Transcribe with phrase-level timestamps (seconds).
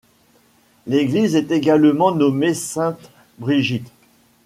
[0.87, 3.91] L'église est également nommée Sainte-Brigitte.